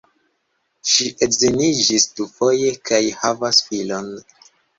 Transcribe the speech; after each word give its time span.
Ŝi 0.91 1.05
edziniĝis 1.27 2.07
dufoje 2.21 2.73
kaj 2.91 3.03
havas 3.21 3.61
filon. 3.69 4.11